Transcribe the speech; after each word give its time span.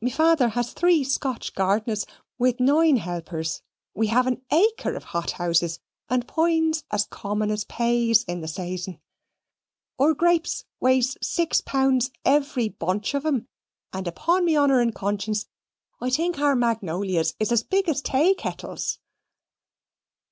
"Me 0.00 0.08
fawther 0.08 0.50
has 0.52 0.72
three 0.72 1.02
Scotch 1.02 1.52
garners 1.52 2.06
with 2.38 2.60
nine 2.60 2.94
helpers. 2.98 3.60
We 3.92 4.06
have 4.06 4.28
an 4.28 4.40
acre 4.52 4.94
of 4.94 5.02
hot 5.02 5.32
houses, 5.32 5.80
and 6.08 6.28
pines 6.28 6.84
as 6.92 7.06
common 7.06 7.50
as 7.50 7.64
pays 7.64 8.22
in 8.22 8.40
the 8.40 8.46
sayson. 8.46 9.00
Our 9.98 10.14
greeps 10.14 10.62
weighs 10.78 11.16
six 11.20 11.60
pounds 11.60 12.12
every 12.24 12.68
bunch 12.68 13.14
of 13.14 13.26
'em, 13.26 13.48
and 13.92 14.06
upon 14.06 14.44
me 14.44 14.56
honour 14.56 14.78
and 14.80 14.94
conscience 14.94 15.48
I 16.00 16.08
think 16.10 16.38
our 16.38 16.54
magnolias 16.54 17.34
is 17.40 17.50
as 17.50 17.64
big 17.64 17.88
as 17.88 18.00
taykettles." 18.00 18.98